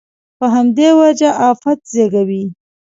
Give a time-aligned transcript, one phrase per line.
[0.37, 2.43] په همدې وجه افت زېږوي.